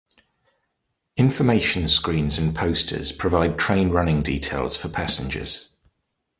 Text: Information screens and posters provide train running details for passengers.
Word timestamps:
Information 1.15 1.87
screens 1.87 2.39
and 2.39 2.55
posters 2.55 3.11
provide 3.11 3.59
train 3.59 3.89
running 3.91 4.23
details 4.23 4.75
for 4.75 4.89
passengers. 4.89 5.75